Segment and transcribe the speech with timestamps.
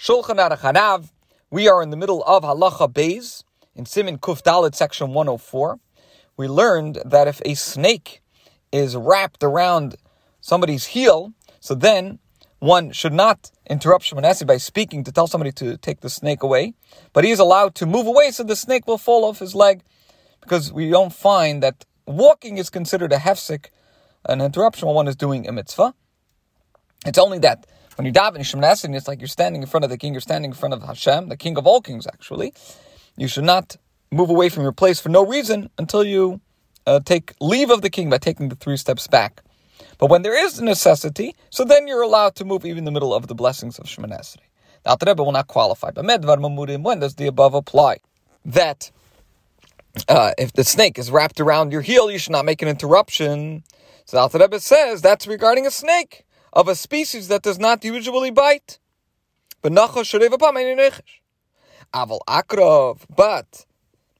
[0.00, 1.10] Shulchan Aruch Harav.
[1.50, 3.44] We are in the middle of Halacha Beis
[3.74, 5.78] in Simin Kuf Dalet, section 104.
[6.38, 8.22] We learned that if a snake
[8.72, 9.96] is wrapped around
[10.40, 12.18] somebody's heel, so then
[12.60, 16.72] one should not interrupt Shemoneh by speaking to tell somebody to take the snake away,
[17.12, 19.82] but he is allowed to move away so the snake will fall off his leg,
[20.40, 23.66] because we don't find that walking is considered a hefsek,
[24.24, 25.92] an interruption when one is doing a mitzvah.
[27.04, 27.66] It's only that
[28.00, 30.52] when you daven Shemoneh it's like you're standing in front of the king, you're standing
[30.52, 32.54] in front of Hashem, the king of all kings, actually.
[33.18, 33.76] You should not
[34.10, 36.40] move away from your place for no reason until you
[36.86, 39.42] uh, take leave of the king by taking the three steps back.
[39.98, 42.90] But when there is a necessity, so then you're allowed to move even in the
[42.90, 44.98] middle of the blessings of Shemoneh Esrei.
[44.98, 45.90] The Rebbe will not qualify.
[45.90, 47.98] But Medvar Mamurim, when does the above apply?
[48.46, 48.90] That
[50.08, 53.62] uh, if the snake is wrapped around your heel, you should not make an interruption.
[54.06, 58.30] So the Rebbe says that's regarding a snake of a species that does not usually
[58.30, 58.78] bite.
[59.62, 59.72] But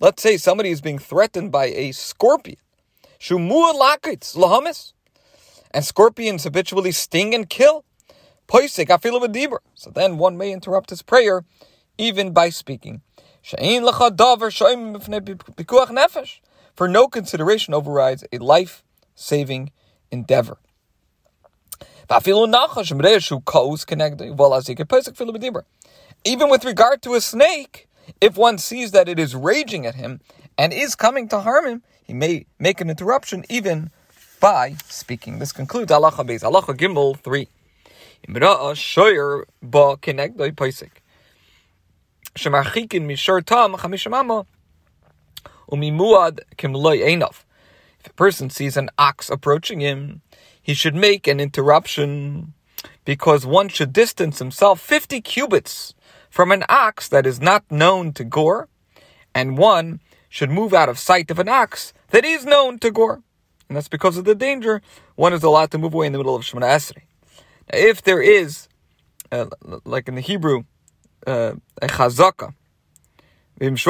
[0.00, 2.58] let's say somebody is being threatened by a scorpion.
[5.74, 7.84] And scorpions habitually sting and kill.
[9.74, 11.44] So then one may interrupt his prayer
[11.96, 13.00] even by speaking.
[16.74, 19.70] For no consideration overrides a life saving
[20.10, 20.58] endeavor.
[26.24, 27.88] Even with regard to a snake,
[28.20, 30.20] if one sees that it is raging at him
[30.58, 33.90] and is coming to harm him, he may make an interruption even
[34.40, 35.38] by speaking.
[35.38, 36.42] This concludes Halacha Beis.
[36.42, 37.48] Halacha Gimel 3.
[38.28, 40.90] Imra'a shoyer ba kenegdoi paisik.
[42.34, 44.44] Shemarchikin mishar tam chamishamama
[45.70, 47.44] umimuad kimloi einov.
[48.00, 50.20] If a person sees an ox approaching him,
[50.62, 52.54] he should make an interruption
[53.04, 55.94] because one should distance himself 50 cubits
[56.30, 58.68] from an ox that is not known to gore,
[59.34, 63.22] and one should move out of sight of an ox that is known to gore.
[63.68, 64.82] And that's because of the danger.
[65.16, 67.02] One is allowed to move away in the middle of Shemoneh Esrei.
[67.72, 68.68] If there is,
[69.30, 69.46] uh,
[69.84, 70.64] like in the Hebrew,
[71.26, 72.54] uh, a chazaka,
[73.60, 73.84] if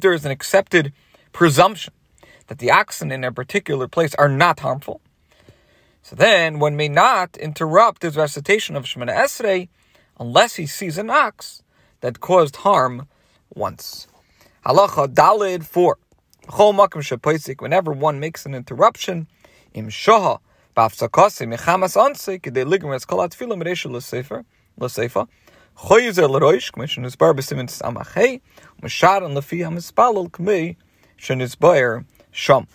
[0.00, 0.92] there is an accepted
[1.32, 1.94] presumption
[2.48, 5.00] that the oxen in a particular place are not harmful,
[6.02, 9.68] so then one may not interrupt his recitation of Shemoneh Esrei
[10.18, 11.62] unless he sees an ox
[12.00, 13.08] that caused harm
[13.54, 14.06] once.
[14.64, 15.98] Halacha Dalid 4.
[17.60, 19.28] Whenever one makes an interruption,
[19.72, 20.40] im shoha
[20.76, 24.44] b'afsakase mechamas anse kedei ligmer es kol atfila mereshu l'sefer
[24.78, 25.28] l'sefa
[25.76, 28.40] choyzer l'roish k'mishin isbar b'simin samachei
[28.82, 30.76] m'shar and lefi hamispalol k'mei
[31.20, 32.66] shenisbayer uh, sham.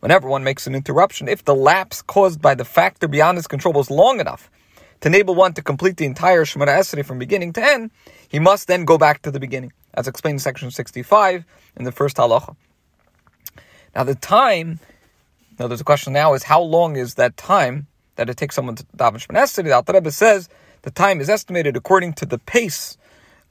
[0.00, 3.74] Whenever one makes an interruption, if the lapse caused by the factor beyond his control
[3.74, 4.50] was long enough
[5.00, 7.90] to enable one to complete the entire Shemoneh Esrei from beginning to end,
[8.28, 11.44] he must then go back to the beginning, as explained in section 65
[11.76, 12.56] in the first halacha.
[13.94, 14.80] Now, the time,
[15.58, 18.76] now there's a question now is how long is that time that it takes someone
[18.76, 19.64] to daven Shemoneh Esrei?
[19.64, 20.48] The Alter Rebbe says
[20.82, 22.96] the time is estimated according to the pace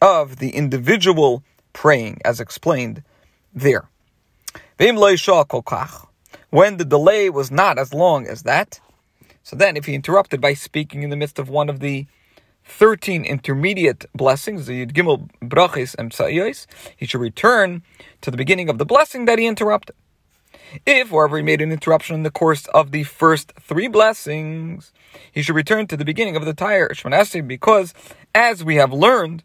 [0.01, 1.43] of the individual
[1.73, 3.03] praying, as explained
[3.53, 3.87] there.
[4.77, 4.95] When
[6.77, 8.79] the delay was not as long as that,
[9.43, 12.05] so then if he interrupted by speaking in the midst of one of the
[12.65, 16.13] 13 intermediate blessings, the Yud Gimel Brachis and
[16.95, 17.83] he should return
[18.21, 19.95] to the beginning of the blessing that he interrupted.
[20.85, 24.91] If, however, he made an interruption in the course of the first three blessings,
[25.31, 27.93] he should return to the beginning of the entire Shmoneh because,
[28.35, 29.43] as we have learned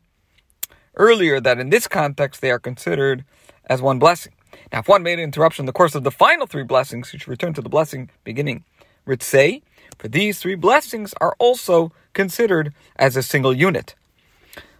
[0.96, 3.24] earlier, that in this context they are considered
[3.66, 4.33] as one blessing.
[4.72, 7.18] Now, if one made an interruption in the course of the final three blessings, he
[7.18, 8.64] should return to the blessing beginning
[9.06, 9.62] Ritzei,
[9.98, 13.94] for these three blessings are also considered as a single unit.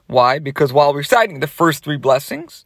[0.07, 0.39] Why?
[0.39, 2.65] Because while reciting the first three blessings,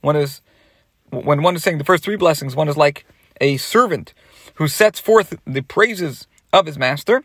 [0.00, 0.42] one is
[1.10, 3.06] when one is saying the first three blessings, one is like
[3.40, 4.14] a servant
[4.54, 7.24] who sets forth the praises of his master.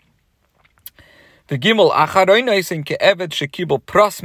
[1.47, 1.91] The gimel
[2.83, 3.31] ke'eved
[3.85, 4.21] pras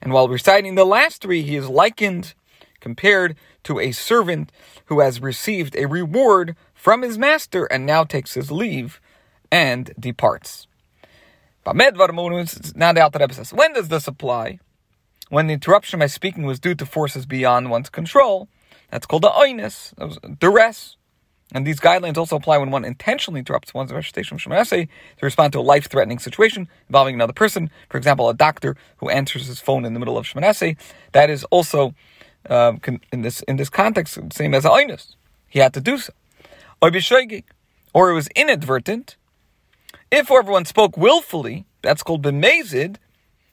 [0.00, 2.34] And while reciting the last three, he is likened
[2.80, 4.52] compared to a servant
[4.86, 9.00] who has received a reward from his master and now takes his leave
[9.50, 10.66] and departs.
[11.66, 14.60] Now the Alter Rebbe says, when does this apply?
[15.28, 18.48] When the interruption by speaking was due to forces beyond one's control,
[18.90, 19.92] that's called the oinus,
[20.38, 20.96] duress.
[21.52, 25.52] And these guidelines also apply when one intentionally interrupts one's recitation of Shemoneh to respond
[25.52, 27.70] to a life-threatening situation involving another person.
[27.88, 30.76] For example, a doctor who answers his phone in the middle of Shemoneh.
[31.12, 31.94] That is also
[32.50, 32.80] um,
[33.12, 35.14] in this in this context, the same as Ainus.
[35.48, 36.12] He had to do so.
[36.82, 36.88] Or
[38.10, 39.16] it was inadvertent.
[40.10, 42.96] If everyone spoke willfully, that's called bemazid,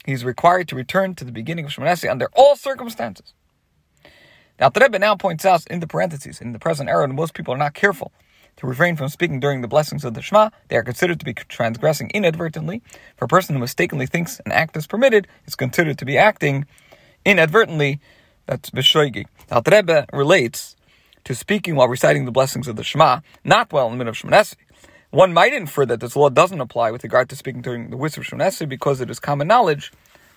[0.06, 3.34] he's required to return to the beginning of Shemoneh under all circumstances.
[4.60, 7.54] Now, the Rebbe now points out in the parentheses, in the present era, most people
[7.54, 8.12] are not careful
[8.58, 11.34] to refrain from speaking during the blessings of the Shema, they are considered to be
[11.34, 12.82] transgressing inadvertently.
[13.18, 16.66] For a person who mistakenly thinks an act is permitted, is considered to be acting
[17.26, 18.00] inadvertently.
[18.46, 19.26] That's Bishoigi.
[19.50, 20.76] Now, the Rebbe relates
[21.24, 24.18] to speaking while reciting the blessings of the Shema, not while in the middle of
[24.18, 24.56] Shemoneh
[25.10, 28.22] one might infer that this law doesn't apply with regard to speaking during the wisdom
[28.22, 29.92] of Shemoneh because it is common knowledge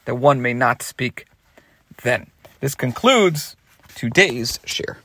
[0.05, 1.27] that one may not speak
[2.03, 2.31] then.
[2.61, 3.57] This concludes
[3.97, 4.97] today's shiur.